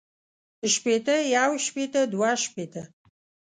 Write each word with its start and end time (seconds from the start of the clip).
شپېتۀ 0.73 1.15
يو 1.35 1.51
شپېته 1.65 2.01
دوه 2.13 2.31
شپېته 2.43 2.83